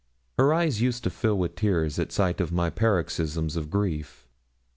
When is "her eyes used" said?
0.39-1.03